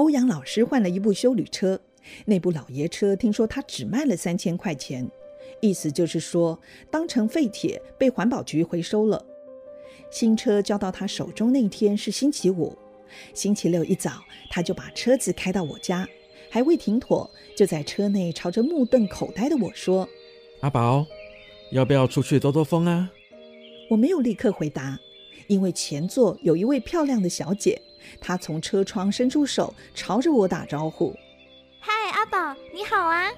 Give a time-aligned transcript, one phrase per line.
[0.00, 1.78] 欧阳老师换了一部修旅车，
[2.24, 5.06] 那部老爷车听说他只卖了三千块钱，
[5.60, 6.58] 意思就是说
[6.90, 9.22] 当成废铁被环保局回收了。
[10.10, 12.74] 新车交到他手中那天是星期五，
[13.34, 16.08] 星期六一早他就把车子开到我家，
[16.48, 20.08] 还未停妥，就在车内朝着目瞪口呆的我说
[20.62, 21.04] ：“阿宝，
[21.72, 23.10] 要不要出去兜兜风啊？”
[23.90, 24.98] 我没有立刻回答，
[25.46, 27.82] 因为前座有一位漂亮的小姐，
[28.20, 31.14] 她从车窗伸出手朝着我打招呼
[31.80, 33.30] ：“嗨，阿宝，你好啊！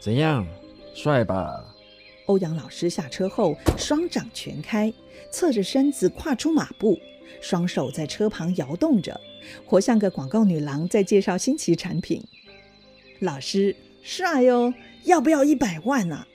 [0.00, 0.46] 怎样，
[0.94, 1.64] 帅吧？”
[2.26, 4.92] 欧阳老师下车后，双掌全开，
[5.30, 6.98] 侧着身子跨出马步，
[7.40, 9.18] 双手在车旁摇动着，
[9.64, 12.22] 活像个广告女郎在介绍新奇产品。
[13.20, 14.74] 老师帅哦，
[15.04, 16.28] 要不要一百万啊？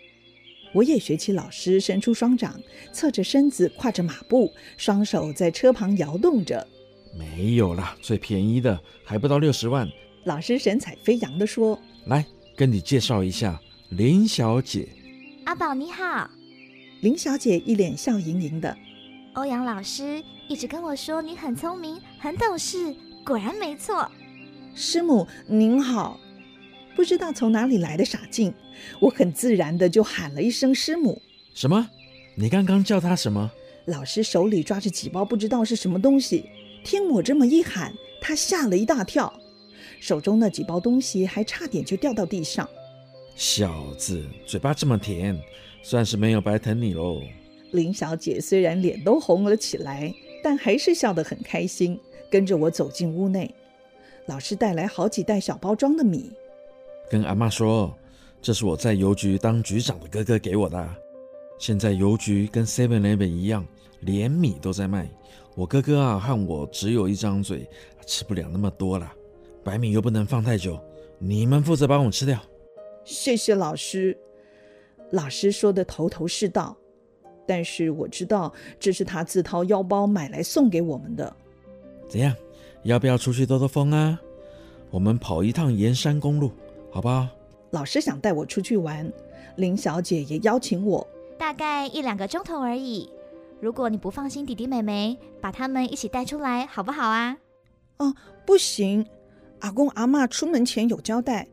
[0.73, 2.59] 我也学起老师，伸出双掌，
[2.92, 6.67] 侧着身子跨着马步，双手在车旁摇动着。
[7.16, 9.88] 没有啦，最便宜的还不到六十万。
[10.23, 14.88] 老师神采飞扬地说：“来，跟你介绍一下林小姐。”
[15.45, 16.30] 阿宝你好，
[17.02, 18.75] 林小姐一脸笑盈盈的。
[19.33, 24.09] 欧阳老师一直跟我说你很聪明，很懂事，果然没错。
[24.73, 26.20] 师母您好，
[26.95, 28.53] 不知道从哪里来的傻劲，
[29.00, 31.22] 我很自然的就喊了一声师母。
[31.53, 31.89] 什么？
[32.36, 33.52] 你刚刚叫他什么？
[33.86, 36.45] 老师手里抓着几包不知道是什么东西，
[36.84, 39.31] 听我这么一喊，他吓了一大跳，
[40.00, 42.67] 手中那几包东西还差点就掉到地上。
[43.36, 45.39] 小子，嘴巴这么甜，
[45.81, 47.22] 算是没有白疼你喽。
[47.72, 53.54] 林小姐虽然脸都红了起来，但还是笑得很开心，跟着我走进屋内。
[54.28, 56.31] 老师带来好几袋小包装的米，
[57.09, 57.94] 跟阿妈说，
[58.42, 60.95] 这是我在邮局当局长的哥哥给我的。
[61.58, 63.66] 现在邮局跟 Seven Eleven 一样，
[64.02, 65.09] 连米都在卖。
[65.56, 67.68] 我哥哥啊和我只有一张嘴，
[68.06, 69.12] 吃不了那么多了。
[69.64, 70.80] 白米又不能放太久，
[71.20, 72.40] 你们负责帮我吃掉。
[73.06, 74.18] 谢谢老师，
[75.11, 76.76] 老师说的头头是道，
[77.45, 81.33] 但是我知道这是他自掏腰包买来送给我们的。
[82.10, 82.36] 怎样，
[82.83, 84.20] 要不要出去兜兜风啊？
[84.89, 86.52] 我们跑一趟盐山公路，
[86.92, 87.27] 好不好？
[87.72, 89.11] 老师想带我出去玩，
[89.56, 91.08] 林小姐也邀请我，
[91.38, 93.10] 大概一两个钟头而已。
[93.64, 97.38] 如果你不放心弟弟妹妹，把他们一起带出来，好不好啊？
[97.96, 98.14] 哦，
[98.46, 99.08] 不行，
[99.60, 101.48] 阿公阿妈出门前有交代。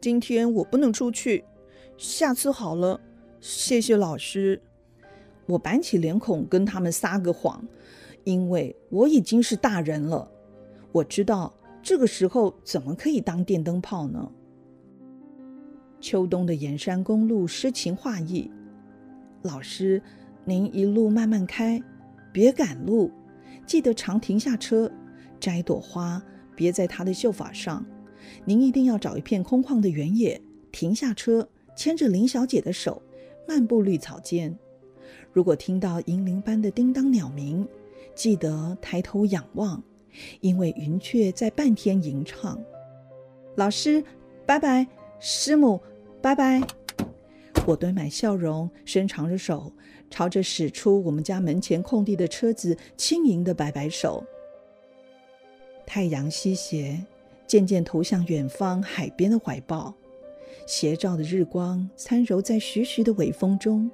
[0.00, 1.44] 今天我不能出去，
[1.96, 3.00] 下次好了，
[3.40, 4.60] 谢谢老师。
[5.46, 7.64] 我板起脸孔跟他们撒个谎，
[8.24, 10.28] 因为我已经是大人了，
[10.90, 14.32] 我知道这个时候怎么可以当电灯泡呢？
[16.00, 18.50] 秋冬的盐山公路诗情画意，
[19.42, 20.02] 老师，
[20.48, 21.82] 您一路慢慢开，
[22.32, 23.10] 别赶路，
[23.66, 24.88] 记得常停下车，
[25.40, 26.22] 摘朵花
[26.54, 27.84] 别在它的秀发上。
[28.44, 30.40] 您一定要找一片空旷的原野，
[30.70, 33.02] 停下车，牵着林小姐的手，
[33.48, 34.56] 漫步绿草间。
[35.32, 37.66] 如果听到银铃般的叮当鸟鸣，
[38.14, 39.82] 记得抬头仰望，
[40.40, 42.56] 因为云雀在半天吟唱。
[43.56, 44.04] 老师，
[44.46, 44.86] 拜拜；
[45.18, 45.80] 师母，
[46.22, 46.62] 拜拜。
[47.66, 49.72] 我堆满笑容，伸长着手，
[50.10, 54.24] 朝着驶出我们家门前空地的车子轻盈的摆摆手。
[55.86, 57.04] 太阳西斜。
[57.46, 59.94] 渐渐投向远方海边的怀抱，
[60.66, 63.88] 斜照的日光参揉在徐徐的微风中，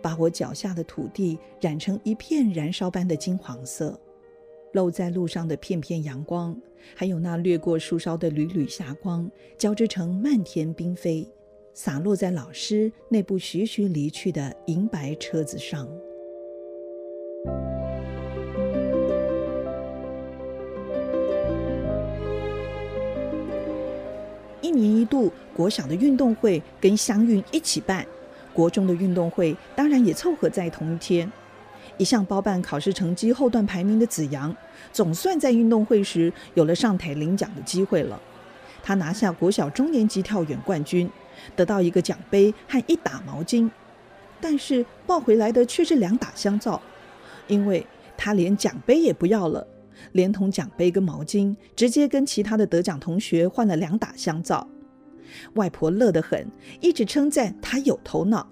[0.00, 4.00] 把我脚下的土地染成一片燃烧般的金黄色。
[4.72, 6.58] 露在路上的片片阳光，
[6.94, 11.26] 还有那掠过树梢的缕缕霞光，交织成漫天缤纷，
[11.80, 15.88] 洒落在老师那部徐徐离去的银白车子上。
[24.60, 28.04] 一年一度国小的运动会跟乡运一起办，
[28.52, 31.30] 国中的运动会当然也凑合在同一天。
[31.96, 34.52] 一向包办考试成绩后段排名的子阳，
[34.92, 38.20] 总算在运动会时有了上台领奖的机会了。
[38.82, 41.08] 他拿下国小中年级跳远冠军，
[41.56, 43.70] 得到一个奖杯和一打毛巾，
[44.40, 46.80] 但是抱回来的却是两打香皂，
[47.46, 47.86] 因为
[48.16, 49.66] 他连奖杯也不要了。
[50.12, 54.66] 连同奖杯跟毛巾，直接跟其他的得奖同学换了两打香皂。
[55.54, 56.46] 外婆乐得很，
[56.80, 58.48] 一直称赞他有头脑。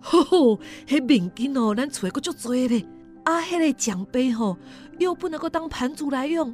[0.00, 2.84] 吼吼，迄面巾哦，咱揣过足多咧。
[3.24, 4.56] 啊，迄个奖杯吼，
[4.98, 6.52] 又不能够当盘子来用，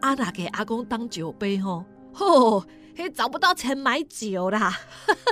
[0.00, 2.64] 啊，那给阿公当酒杯吼，吼，
[2.96, 4.78] 迄找不到钱买酒啦。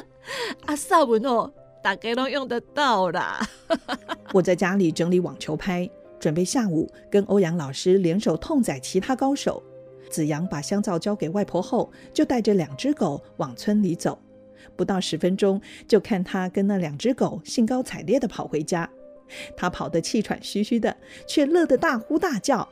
[0.67, 3.41] 啊，萨文哦，大家都用得到啦。
[4.33, 5.89] 我在家里整理网球拍。
[6.19, 9.61] 准备下午跟欧阳老师联手痛宰其他高手，
[10.09, 14.17] 子阳把香皂交给外婆后，就带着两只狗往村里走。
[14.77, 18.89] 不到十分钟，就看他跟那两只狗兴高采烈地跑回家。
[19.57, 22.69] 他跑得气喘吁吁的，却乐得大呼大叫：“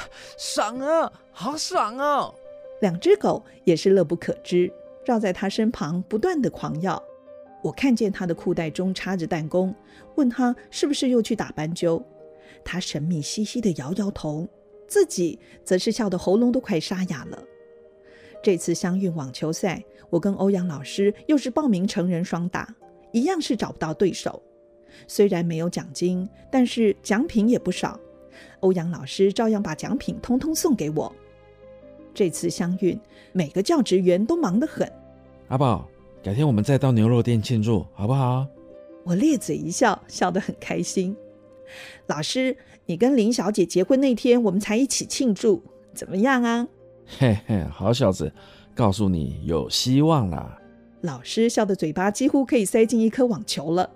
[0.38, 2.34] 爽啊，好爽哦！”
[2.82, 4.68] 两只狗也是乐不可支，
[5.06, 7.00] 绕在他身旁不断的狂咬。
[7.62, 9.72] 我看见他的裤袋中插着弹弓，
[10.16, 12.04] 问他是不是又去打斑鸠。
[12.64, 14.48] 他神秘兮兮的摇摇头，
[14.88, 17.40] 自己则是笑得喉咙都快沙哑了。
[18.42, 19.80] 这次乡运网球赛，
[20.10, 22.74] 我跟欧阳老师又是报名成人双打，
[23.12, 24.42] 一样是找不到对手。
[25.06, 27.96] 虽然没有奖金，但是奖品也不少。
[28.58, 31.14] 欧阳老师照样把奖品通通送给我。
[32.14, 32.98] 这次相运，
[33.32, 34.90] 每个教职员都忙得很。
[35.48, 35.88] 阿宝，
[36.22, 38.46] 改天我们再到牛肉店庆祝，好不好？
[39.04, 41.16] 我咧嘴一笑，笑得很开心。
[42.06, 42.56] 老师，
[42.86, 45.62] 你跟林小姐结婚那天，我们才一起庆祝，
[45.94, 46.68] 怎么样啊？
[47.18, 48.32] 嘿嘿，好小子，
[48.74, 50.58] 告诉你有希望啦！
[51.00, 53.90] 老师笑得嘴巴几乎可以塞进一颗网球了，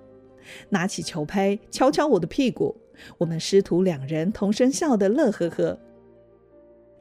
[0.71, 2.75] 拿起球拍敲敲我的屁股。
[3.19, 5.79] 我们师徒两人同声笑得乐呵呵。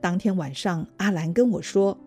[0.06, 1.98] 当天晚上，阿兰跟我说，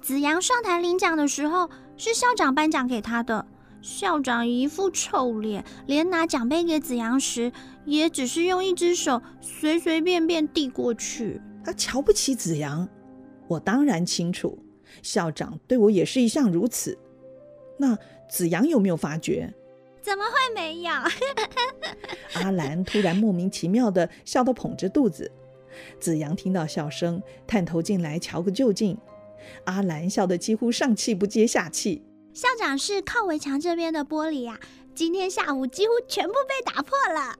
[0.00, 3.46] 子阳上台领奖的时候，是校长颁奖给他的。
[3.80, 7.52] 校长一副臭脸，连拿奖杯给子阳时，
[7.84, 11.40] 也只是用一只手随随便便递过去。
[11.64, 12.88] 他瞧不起子阳。
[13.46, 14.58] 我当然清楚，
[15.00, 16.98] 校长对我也是一向如此。
[17.78, 17.96] 那
[18.28, 19.54] 子阳有没有发觉？
[20.02, 20.90] 怎么会没有？
[22.42, 25.30] 阿兰突然莫名其妙的笑到捧着肚子。
[26.00, 28.96] 子阳听到笑声，探头进来瞧个究竟。
[29.64, 32.02] 阿兰笑得几乎上气不接下气。
[32.32, 34.58] 校长室靠围墙这边的玻璃呀，
[34.94, 37.34] 今天下午几乎全部被打破了。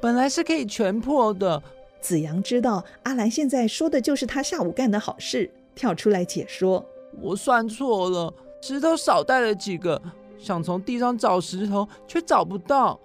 [0.00, 1.62] 本来是可以全破的。
[2.00, 6.82] 子阳知道阿兰现在说的就是他下午干的好事，跳出来解说
[7.20, 10.00] ：“我算错了，石头少带了几个，
[10.38, 12.98] 想从地上找石头却找不到。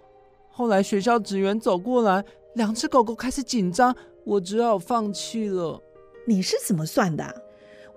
[0.50, 2.24] 后来学校职员走过来，
[2.54, 3.94] 两只狗狗开始紧张，
[4.25, 5.81] 我只好放弃了。”
[6.27, 7.44] 你是怎么算的？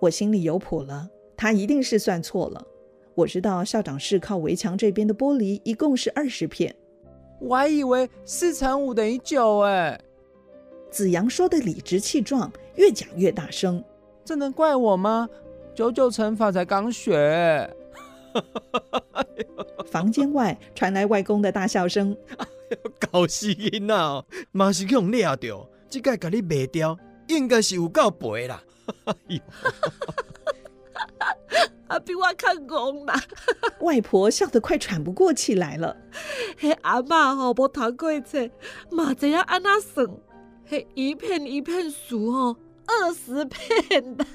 [0.00, 2.64] 我心里有谱了，他一定是算错了。
[3.14, 6.72] 我知道校长室靠围墙这边的玻璃一共是二十片，
[7.40, 9.98] 我还以为四乘五等于九哎。
[10.90, 13.82] 子阳说的理直气壮，越讲越大声。
[14.24, 15.28] 这能怪我吗？
[15.74, 17.74] 九九乘法才刚学。
[19.86, 22.16] 房间外传来外公的大笑声。
[22.98, 26.98] 搞死囡仔，嘛是用掠着，这个甲你卖掉，
[27.28, 28.62] 应该是有够赔啦。
[31.88, 33.18] 啊，比我看戆啦！
[33.80, 35.96] 外婆笑得快喘不过气来了。
[36.58, 38.46] 嘿，阿妈吼无读过册，
[38.90, 40.06] 嘛知影安那算？
[40.66, 42.54] 嘿，一片一片数哦，
[42.86, 44.26] 二十片的。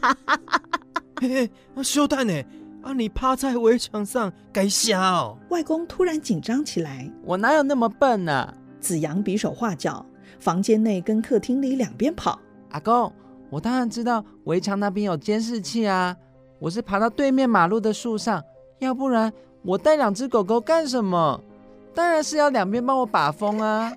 [1.22, 2.44] 嘿嘿，休蛋呢？
[2.82, 5.38] 啊，你趴在围墙上该瞎哦。
[5.50, 7.08] 外公突然紧张起来。
[7.24, 8.52] 我哪有那么笨呢？
[8.80, 10.04] 子阳比手画脚，
[10.44, 12.38] 房间内跟客厅里两边跑。
[12.72, 13.10] 阿公，
[13.50, 16.14] 我当然知道围墙那边有监视器啊。
[16.60, 18.44] 我是爬到对面马路的树上，
[18.80, 19.32] 要不然
[19.62, 21.42] 我带两只狗狗干什么？
[21.96, 23.94] 当然是要两边帮我把风啊。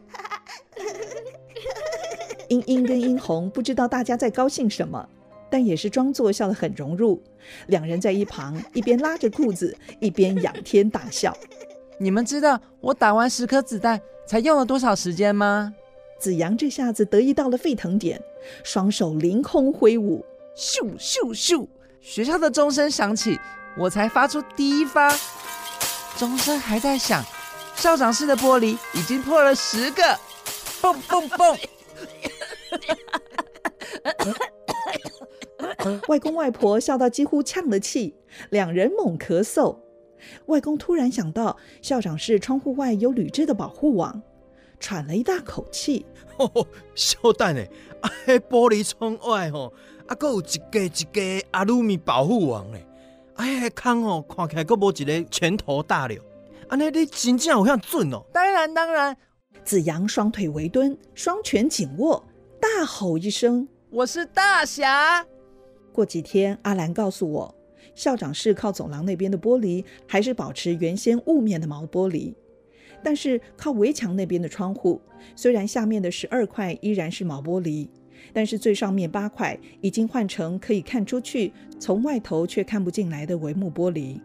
[2.49, 5.04] 英英跟英红不知道大家在高兴什么，
[5.50, 7.21] 但也是装作笑得很融入。
[7.66, 11.37] 两人在一旁一边拉着裤子， 一边仰天大笑。
[11.99, 15.75] 你们知道我打完十颗子弹才用了多少时间吗？
[16.18, 18.20] 子阳这下子得意到了沸腾点，
[18.64, 20.25] 双手凌空挥舞，
[20.56, 21.66] 咻咻咻！
[22.00, 23.38] 学校的钟声响起，
[23.76, 25.14] 我才发出第一发。
[26.16, 27.25] 钟声还在响，
[27.75, 30.18] 校长室的玻璃已经破了十个，
[30.80, 31.56] 蹦蹦蹦。
[36.08, 38.14] 外公外婆笑到几乎呛了气，
[38.50, 39.76] 两人猛咳嗽。
[40.46, 44.23] 外公突然想到校长室窗户外有铝制的保护网，
[44.78, 46.04] 喘了一大口气。
[46.95, 47.64] 小蛋呢？
[48.00, 48.11] 啊，
[48.50, 49.73] 玻璃窗外吼，
[50.06, 52.78] 啊，搁有一个一个阿鲁米保护网呢。
[53.35, 56.14] 哎，空哦，看起来搁无一个拳头大了。
[56.68, 58.23] 安尼你真正有遐准哦？
[58.33, 59.16] 当然当然。
[59.64, 62.23] 子阳双腿围蹲，双拳紧握，
[62.61, 65.26] 大吼一声：“我是大侠！”
[65.92, 67.52] 过几天，阿兰告诉我，
[67.92, 72.33] 校长室靠走廊那边的玻璃还是保持原先雾面的毛玻璃，
[73.06, 75.00] 但是靠围墙那边的窗户，
[75.36, 77.88] 虽然下面的十二块依然是毛玻璃，
[78.32, 84.20] 但是最上面八块已经换成可以看出去，从外头却看不进来的帷幕玻璃，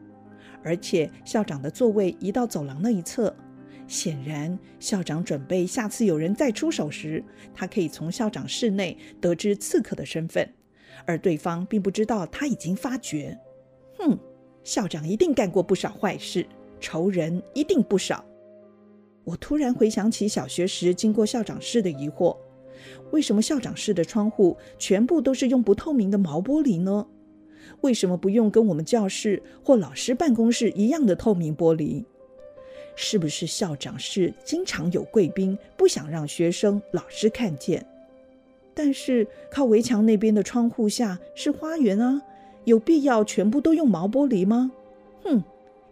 [0.63, 3.31] 而且校长的座位移到走廊那一侧。
[3.85, 7.23] 显然，校长准备下次有人再出手时，
[7.53, 10.51] 他可以从校长室内得知刺客的身份，
[11.05, 13.37] 而对方并不知道他已经发觉。
[13.99, 14.17] 哼，
[14.63, 16.43] 校长一定干过不少坏事，
[16.79, 18.25] 仇人一定不少。
[19.23, 22.35] 我突然回想起小学时经过校长室的疑惑：
[23.11, 27.05] 为什么校长室的窗户全部都是用不透明的毛玻璃呢？
[27.81, 32.03] 为什么不用跟我们教室或老师办公室一样的透明玻璃？
[32.95, 37.85] 是不是校长室经常有贵宾，不想让学生、老师看见？
[38.73, 42.21] 但是靠围墙那边的窗户下是花园啊，
[42.65, 44.71] 有必要全部都用毛玻璃吗？
[45.23, 45.43] 哼，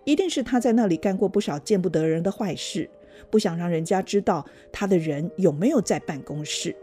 [0.04, 2.90] 一定是他在那里干过不少见不得人的坏事，
[3.30, 6.76] 不想让人家知道他的人有没有在办公室。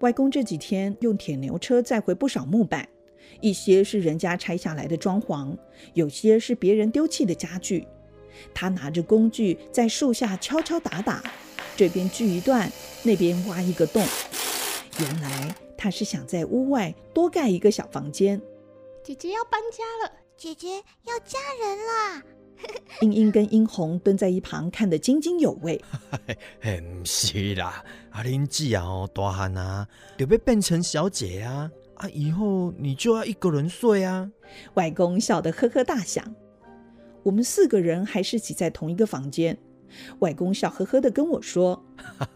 [0.00, 2.88] 外公这几天用铁牛车载回不少木板，
[3.40, 5.56] 一些是人家拆下来的装潢，
[5.94, 7.86] 有些是别人丢弃的家具。
[8.54, 11.24] 他拿着工具在树下敲敲打打，
[11.76, 12.70] 这边锯一段，
[13.02, 14.00] 那边挖一个洞。
[15.00, 18.40] 原来他是想在屋外多盖一个小房间。
[19.02, 20.68] 姐姐要搬家了，姐姐
[21.04, 22.22] 要嫁人啦！
[23.02, 25.82] 英英跟英红蹲在一旁看得津津有味。
[26.60, 29.84] 嘿， 唔是啦，阿玲姐啊，哦，大汉啊，
[30.16, 34.30] 就要变成小姐啊，啊，以后你就要一个人睡啊。
[34.74, 36.24] 外公笑得呵呵大响。
[37.24, 39.58] 我们四个人还是挤在同一个房间。
[40.20, 41.84] 外公笑呵呵的跟我说：“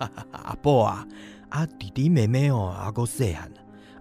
[0.33, 1.07] 阿伯啊，
[1.51, 3.49] 啊弟弟妹妹哦，阿哥细汉，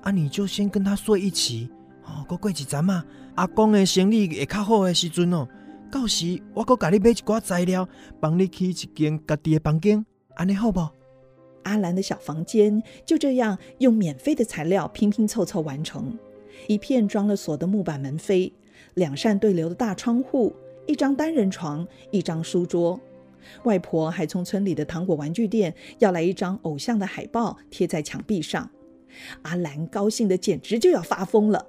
[0.02, 1.70] 啊你就先跟他睡一起
[2.04, 2.26] 哦。
[2.28, 3.06] 过过几阵嘛，
[3.36, 5.48] 阿公的生理会较好的时阵哦。”
[5.92, 7.88] 到时我阁甲你买一寡材料，
[8.20, 10.80] 帮你起一间家己的房间，安尼好不？
[11.64, 16.18] 阿兰的小房间就这样用免费的材料拼拼凑凑完成。
[16.68, 18.52] 一片装了锁的木板门扉，
[18.94, 20.56] 两扇对流的大窗户，
[20.88, 23.00] 一张单人床，一张书桌。
[23.64, 28.70] 外婆还从村里的糖果玩具店要来一张偶像的海报贴在墙壁上。
[29.42, 31.66] 阿兰高兴的简直就要发疯了。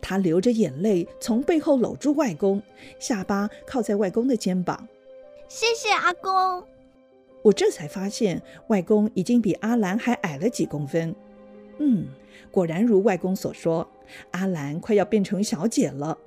[0.00, 2.62] 他流着眼泪，从背后搂住外公，
[2.98, 4.88] 下巴靠在外公的肩膀。
[5.48, 6.64] 谢谢阿公。
[7.42, 11.14] 我这才发现，外公已经比阿兰还矮了几公分。
[11.78, 12.06] 嗯，
[12.50, 13.88] 果然如外公所说，
[14.32, 16.18] 阿兰快要变成小姐了。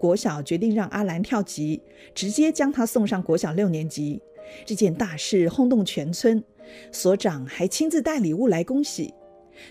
[0.00, 1.80] 国小决定让阿兰跳级，
[2.14, 4.20] 直接将她送上国小六年级。
[4.66, 6.42] 这件大事轰动全村，
[6.90, 9.14] 所长还亲自带礼物来恭喜，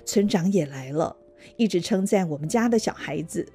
[0.06, 1.16] 村长也来了。
[1.56, 3.48] 一直称赞我们家的小孩子，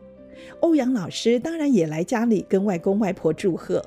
[0.61, 3.85] 欧阳老师当然也来家里跟外公外婆祝贺。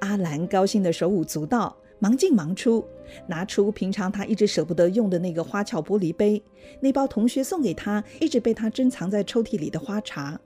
[0.00, 2.84] 阿兰高兴的手舞足蹈，忙进忙出，
[3.26, 6.40] 拿出平常他一直舍不得用的那个花俏玻璃杯，
[6.80, 10.40] 那包同学送给他，一直被他珍藏在抽屉里的花茶，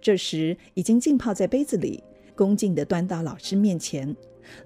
[0.00, 2.02] 这时已经浸泡在杯子里，
[2.34, 4.14] 恭敬地端到老师面前。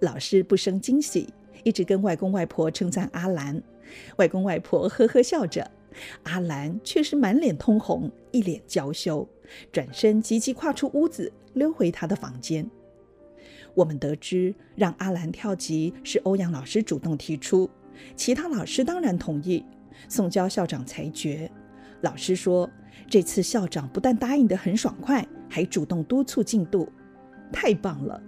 [0.00, 1.28] 老师不生惊喜，
[1.62, 3.62] 一直跟外公外婆称赞阿兰。
[4.16, 5.70] 外公外婆呵呵笑着。
[6.24, 9.28] 阿兰却是满脸通红，一脸娇羞，
[9.70, 12.68] 转身急急跨出屋子，溜回他的房间。
[13.74, 17.68] 我们得知让阿兰跳级是欧阳老师主动提出，
[18.14, 19.64] 其他老师当然同意。
[20.08, 21.50] 送交校长裁决，
[22.00, 22.68] 老师说
[23.08, 26.90] 这次校长不但答应得很爽快，还主动督促进度，
[27.52, 28.20] 太棒了！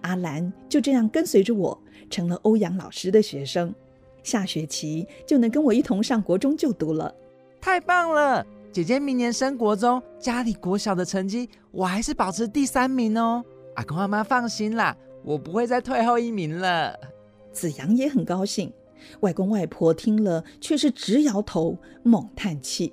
[0.00, 3.74] 阿兰就这样跟随着我，成了欧阳老师的学生。
[4.22, 7.14] 下学期就能跟我一同上国中就读了，
[7.60, 8.46] 太棒了！
[8.72, 13.44] 姐姐明年升国中，家里国小的成绩我还是保持第三名哦。
[13.74, 16.96] 阿公阿妈放心啦，我不会再退后一名了。
[17.52, 18.72] 子阳也很高兴，
[19.20, 22.92] 外公外婆听了却是直摇头，猛叹气。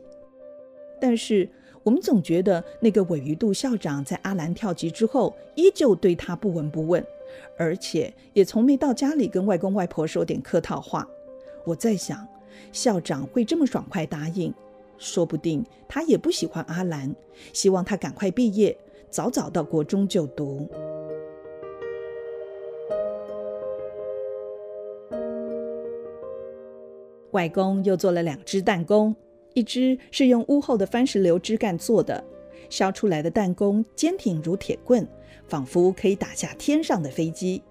[1.00, 1.48] 但是
[1.84, 7.06] 我们总觉得那个韦鱼度校长在阿兰跳级之后，依旧对他不闻不问，
[7.56, 11.08] 而且也从没到家里跟外公外婆说点客套话。
[11.68, 12.26] 我在想，
[12.72, 14.54] 校长会这么爽快答应，
[14.98, 17.14] 说不定他也不喜欢阿兰，
[17.52, 18.78] 希望他赶快毕业，
[19.10, 20.66] 早早到国中就读。
[27.32, 29.14] 外公又做了两只弹弓，
[29.54, 32.24] 一只是用屋后的番石榴枝干做的，
[32.70, 35.06] 削出来的弹弓坚挺如铁棍，
[35.50, 37.62] 仿佛可以打下天上的飞机。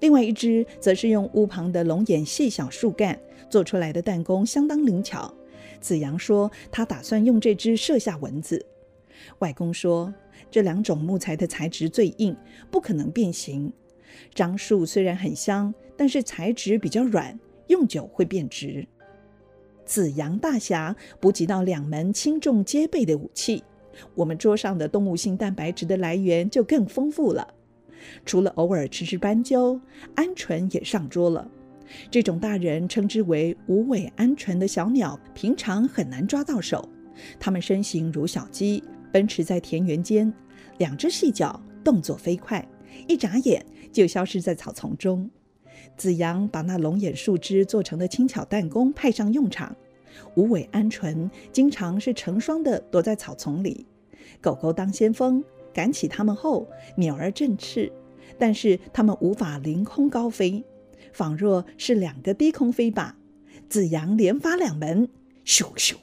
[0.00, 5.32] 另外一只则是用屋旁的龙眼细小树干做出来的弹弓，相当灵巧。
[5.80, 8.64] 子阳说他打算用这只射下蚊子。
[9.38, 10.12] 外公说
[10.50, 12.36] 这两种木材的材质最硬，
[12.70, 13.72] 不可能变形。
[14.34, 18.86] 樟树虽然很香，但是材质比较软，用久会变直。
[19.84, 23.62] 子阳大侠补给到两门轻重皆备的武器，
[24.14, 27.52] 我们桌上的动物性蛋白质的来源就更丰富了。
[28.24, 29.80] 除了偶尔吃吃斑鸠，
[30.16, 31.50] 鹌鹑也上桌了。
[32.10, 36.88] 这种大人称之为无尾鹌鹑的小鸟，平常很难抓到手。
[37.38, 38.82] 它们身形如小鸡，
[39.12, 40.32] 奔驰在田园间，
[40.78, 42.66] 两只细脚，动作飞快，
[43.06, 45.30] 一眨眼就消失在草丛中。
[45.96, 49.76] 子阳把那龙眼树枝做成的轻巧弹弓派上用场。
[50.34, 53.86] 无尾鹌鹑经常是成双的躲在草丛里，
[54.40, 56.66] 狗狗当先锋，赶起它们后，
[56.96, 57.92] 鸟儿振翅，
[58.38, 60.64] 但是它们无法凌空高飞，
[61.12, 63.12] 仿若是两个低空飞靶。
[63.68, 65.08] 子阳连发两门，
[65.44, 65.96] 咻咻，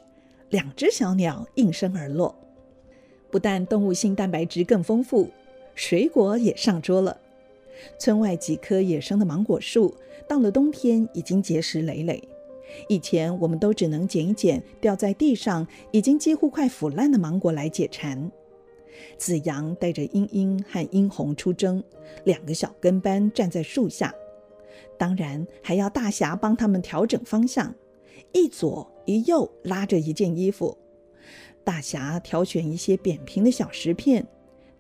[0.50, 2.36] 两只小鸟应声而落。
[3.30, 5.30] 不但动物性蛋白质更丰富，
[5.74, 7.18] 水果也上桌了。
[7.98, 9.96] 村外几棵野生的芒果树，
[10.28, 12.22] 到了冬天已经结实累累。
[12.88, 18.32] 以前我们都只能捡一捡掉在地上、已经几乎快腐烂的芒果来解馋。
[19.18, 21.84] 子阳带着英英和英红出征，
[22.24, 24.14] 两个小跟班站在树下，
[24.98, 27.74] 当然还要大侠帮他们调整方向，
[28.32, 30.78] 一左一右拉着一件衣服。
[31.64, 34.26] 大侠挑选一些扁平的小石片，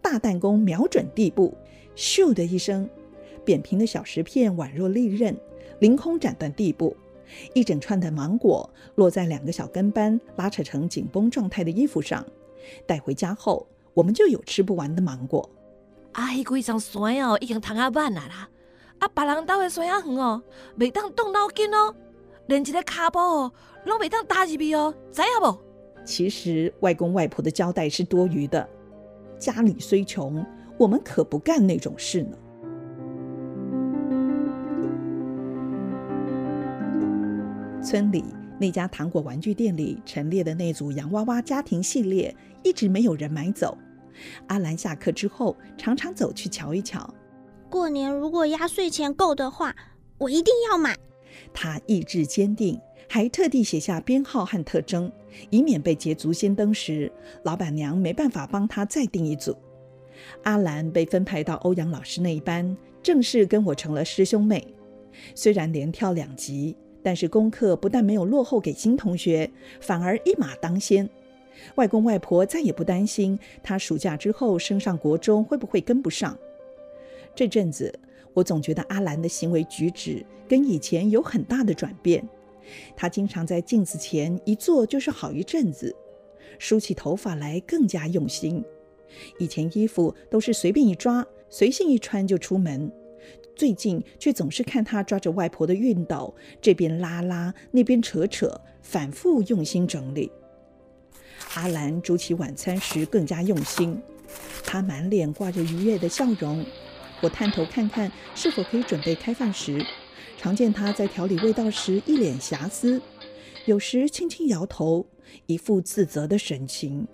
[0.02, 1.54] 大弹弓瞄准地部，
[1.96, 2.90] 咻的一声，
[3.46, 5.36] 扁平的小石片宛若利刃，
[5.80, 6.96] 凌空斩断地部。
[7.54, 12.26] 一整串的芒果落在两个小跟班拉扯成紧绷状态的衣服上，
[12.86, 15.50] 带回家后，我们就有吃不完的芒果。
[16.14, 18.50] 啊，迄几丛山哦，已经藤啊板啊啦！
[19.00, 20.42] 啊，别人家的山啊远哦，
[20.78, 21.96] 袂当动脑筋哦，
[22.48, 23.52] 连一个骹步哦，
[23.86, 25.58] 拢袂当踏入去哦，知影无？
[26.06, 28.68] 其实外公外婆的交代是多余的，
[29.40, 30.46] 家里虽穷，
[30.78, 32.38] 我们可不干那种事呢。
[37.84, 38.24] 村里
[38.62, 43.76] 那家糖果玩具店里陈列的那组洋娃娃家庭系列，一直没有人买走。
[44.46, 47.12] 阿兰下课之后，常常走去瞧一瞧。
[47.72, 49.76] 过年如果压岁钱够的话，
[50.20, 50.96] 我一定要买。
[51.52, 55.12] 他意志坚定，还特地写下编号和特征，
[55.50, 57.12] 以免被捷足先登时，
[57.44, 59.58] 老板娘没办法帮他再订一组。
[60.44, 64.76] 阿兰被分派到欧阳老师那一班，正式跟我成了师兄妹。
[65.34, 66.78] 虽然连跳两级。
[67.04, 71.10] 但是功课不但没有落后给新同学，反而一马当先。
[71.76, 76.38] 外公外婆再也不担心他暑假之后升上国中会不会跟不上。
[77.36, 77.94] 这阵子，
[78.34, 82.28] 我总觉得阿兰的行为举止跟以前有很大的转变。
[82.96, 85.96] 他经常在镜子前一坐就是好一阵子，
[86.58, 88.64] 梳起头发来更加用心。
[89.38, 92.92] 以前衣服都是随便一抓，随性一穿就出门。
[93.56, 100.32] 最近却总是看他抓着外婆的熨斗，这边拉拉，那边扯扯，反复用心整理。
[101.56, 104.02] 阿兰煮起晚餐时更加用心，
[104.64, 106.66] 他满脸挂着愉悦的笑容。
[107.22, 109.86] 我探头看看是否可以准备开饭时，
[110.38, 113.02] 常见他在调理味道时一脸瑕疵，
[113.66, 115.06] 有时轻轻摇头，
[115.46, 117.08] 一副自责的神情，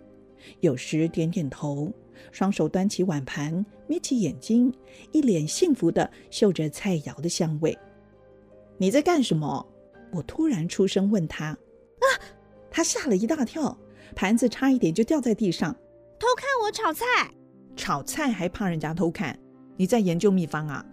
[0.61, 1.91] 有时点点头。
[2.31, 4.73] 双手端起碗盘，眯起眼睛，
[5.11, 7.77] 一脸幸福的嗅着菜肴的香味。
[8.77, 9.65] 你在干什么？
[10.11, 11.45] 我突然出声问他。
[11.47, 12.05] 啊！
[12.69, 13.77] 他吓了一大跳，
[14.15, 15.73] 盘子差一点就掉在地上。
[16.19, 17.05] 偷看我炒菜？
[17.75, 19.37] 炒菜还怕人家偷看？
[19.75, 20.85] 你在研究秘方啊？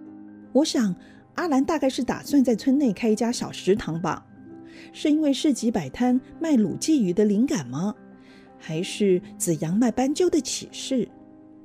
[0.53, 0.95] 我想
[1.35, 4.27] 阿兰大概是打算在村内开一家小食堂吧？
[4.93, 7.95] 是因为市集摆摊卖卤鲫鱼的灵感吗？
[8.59, 11.09] 还是紫阳卖斑鸠的启示，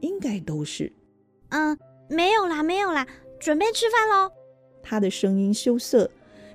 [0.01, 0.91] 应该都是。
[1.49, 1.77] 嗯，
[2.09, 3.07] 没有啦，没有啦，
[3.39, 4.31] 准备吃饭喽。
[4.81, 6.09] 他的声音羞涩，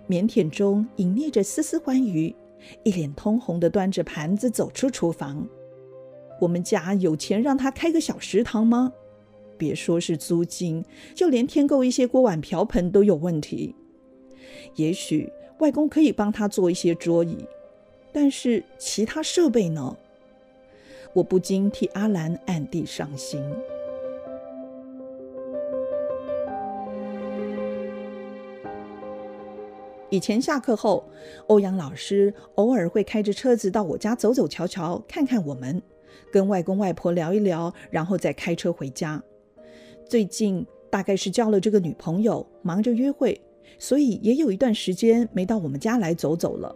[0.09, 2.35] 腼腆中隐匿着丝丝欢愉，
[2.83, 5.47] 一脸通红的端着盘子走出厨房。
[6.41, 8.93] 我们家有钱让他开个小食堂吗？
[9.57, 13.75] 别说是租金，就连添购一些锅碗瓢盆都有问题。
[14.75, 17.39] 也许外公可以帮他做一些桌椅，
[18.13, 19.97] 但是其他设备呢？
[21.15, 23.41] 我不禁替阿兰暗地伤心。
[30.11, 31.05] 以前下课后，
[31.47, 35.81] 欧阳老师偶尔会开着车子到我家走走瞧瞧，看看我们，
[36.33, 39.23] 跟外公外婆聊一聊，然后再开车回家。
[40.09, 43.41] 最近大概是交了这个女朋友，忙着约会，
[43.79, 46.75] 所以也有一段时间没到我们家来走走了。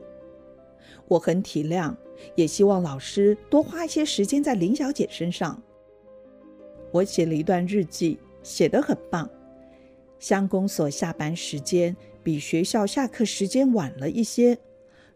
[1.09, 1.95] 我很体谅。
[2.35, 5.63] 也希望老师多花一些时间在林小姐身上。
[6.91, 9.29] 我写了一段日记，写得很棒。
[10.19, 14.59] 乡公所下班时间比学校下课时间晚了一些，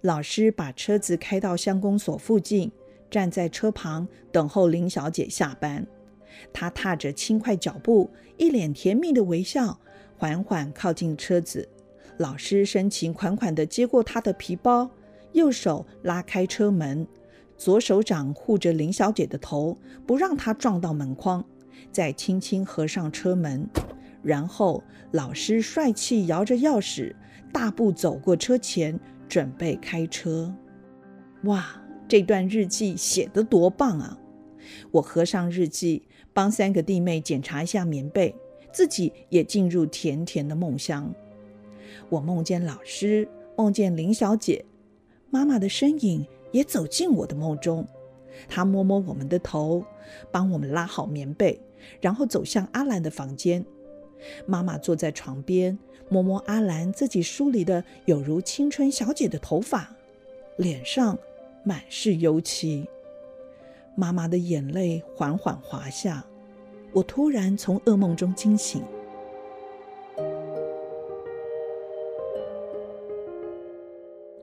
[0.03, 2.71] 老师把车子开到乡公所附近，
[3.11, 5.85] 站在车旁等候林小姐下班。
[6.53, 9.77] 她踏着轻快脚步，一脸甜蜜的微笑，
[10.17, 11.69] 缓缓靠近车子。
[12.19, 14.89] 老师深情款款地接过她的皮包，
[15.33, 17.07] 右手拉开车门，
[17.57, 21.45] 左手掌护着林小姐的头，不让她撞到门框，
[21.91, 23.69] 再轻轻合上车门。
[24.23, 27.15] 然后，老师帅气摇着钥匙，
[27.53, 30.55] 大步走过车前，准备开车。
[31.45, 34.19] 哇，这段日记写得多棒啊！
[34.93, 38.33] 我合上日记，帮三个弟妹检查一下棉被，
[38.73, 41.13] 自己也进入甜甜的梦乡。
[42.09, 44.65] 我梦见老师，梦见林小姐，
[45.33, 47.89] 妈妈的身影也走进我的梦中。
[48.49, 49.83] 她摸摸我们的头，
[50.31, 51.59] 帮我们拉好棉被，
[52.03, 53.65] 然后走向阿兰的房间。
[54.45, 55.79] 妈妈坐在床边，
[56.11, 59.97] 摸摸阿兰自己梳理的有如青春小姐的头发，
[60.59, 61.19] 脸上
[61.65, 62.87] 满是忧戚。
[63.95, 66.23] 妈妈的眼泪缓缓滑下，
[66.93, 68.83] 我突然从噩梦中惊醒。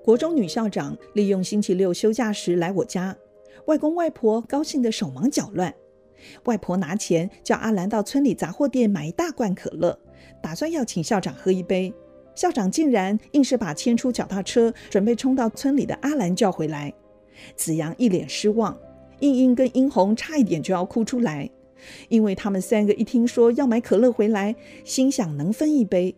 [0.09, 3.15] 国中女校长利用星期六休假时来我家，
[3.65, 5.71] 外公外婆高兴得手忙脚乱。
[6.45, 9.95] 外婆拿钱叫阿兰到村里杂货店买一大罐可乐，
[10.41, 11.93] 打算要请校长喝一杯。
[12.33, 16.91] 校长竟然硬是把牵出脚踏车准备冲到村里的阿兰叫回来。
[17.55, 18.75] 子阳一脸失望，
[19.19, 21.47] 英英跟英红差一点就要哭出来，
[22.07, 26.15] 因为他们三个一听说要买可乐回来，心想能分一杯。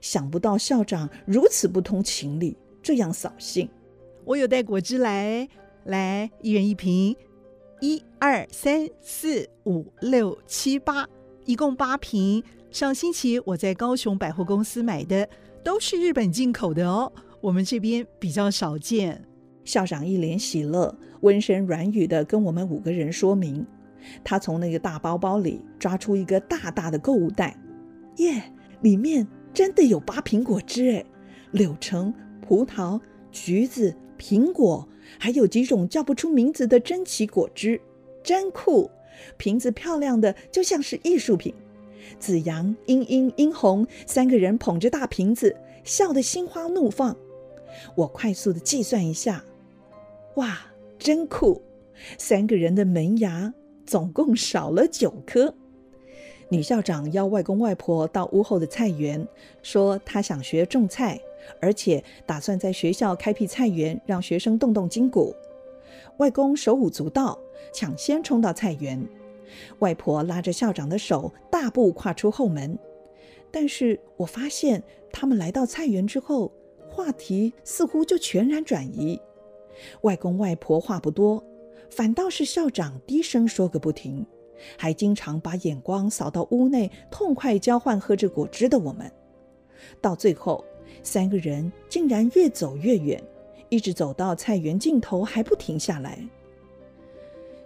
[0.00, 3.68] 想不到校长如此不通情理，这样扫兴。
[4.24, 5.48] 我有带果汁来，
[5.86, 7.16] 来一元一瓶。
[7.80, 11.04] 一二三四五六七八，
[11.46, 12.44] 一共八瓶。
[12.70, 15.28] 上星期我在高雄百货公司买的，
[15.64, 17.12] 都是日本进口的哦。
[17.40, 19.20] 我们这边比较少见。
[19.64, 23.66] 校长一脸喜乐，温声软语的跟我们五个人说明。
[24.22, 27.58] 他从那个大包包里抓出一个大大的购物袋，
[28.18, 28.40] 耶，
[28.82, 31.04] 里面真的有八瓶果汁哎，
[31.50, 32.14] 柳橙、
[32.46, 33.00] 葡萄、
[33.32, 34.86] 橘子、苹果。
[35.18, 37.80] 还有几种叫不出名字的珍奇果汁，
[38.24, 38.90] 真酷！
[39.36, 41.54] 瓶子漂亮的就像是艺术品。
[42.18, 45.54] 子阳、英英、英红三个人捧着大瓶子，
[45.84, 47.16] 笑得心花怒放。
[47.94, 49.44] 我快速的计算一下，
[50.34, 50.58] 哇，
[50.98, 51.62] 真酷！
[52.18, 53.54] 三个人的门牙
[53.86, 55.54] 总共少了九颗。
[56.48, 59.26] 女校长邀外公外婆到屋后的菜园，
[59.62, 61.20] 说她想学种菜。
[61.60, 65.34] 而且打算在学校开辟菜园，让学生动动筋骨。
[66.18, 67.38] 外公手舞足蹈，
[67.72, 69.06] 抢先冲到菜园。
[69.78, 72.78] 外婆拉着校长的手，大步跨出后门。
[73.50, 74.82] 但是我发现
[75.12, 76.50] 他们来到菜园之后，
[76.88, 79.20] 话题似乎就全然转移。
[80.02, 81.42] 外公外婆话不多，
[81.90, 84.26] 反倒是校长低声说个不停，
[84.76, 89.10] 还经常把眼光扫到屋内，痛快交换喝着果汁的我们。
[90.00, 90.64] 到最后。
[91.06, 93.22] 三个人竟然越走越远，
[93.68, 96.18] 一直走到菜园尽头还不停下来。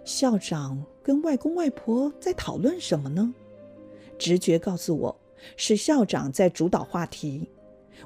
[0.05, 3.33] 校长跟外公外婆在讨论什么呢？
[4.19, 5.19] 直觉告诉我
[5.57, 7.49] 是校长在主导话题，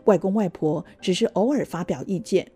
[0.05, 2.49] 外公外婆只是偶尔发表意见。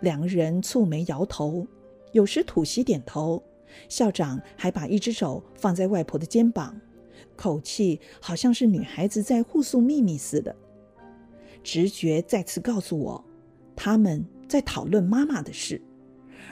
[0.00, 1.64] 两个人蹙眉摇头，
[2.10, 3.40] 有时吐息点头。
[3.88, 6.78] 校长还把一只手放在外婆的肩膀，
[7.36, 10.54] 口气好像是女孩子在互诉秘密似的。
[11.62, 13.24] 直觉再次告诉我，
[13.74, 15.80] 他们在讨论妈妈的事，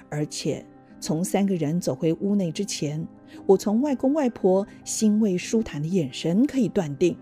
[0.08, 0.64] 而且
[1.00, 3.06] 从三个人走回屋内之前，
[3.46, 7.16] 我从外公外婆欣慰舒坦的眼神可以断定，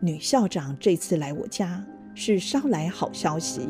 [0.00, 3.62] 女校长这次来我家是捎来好消息。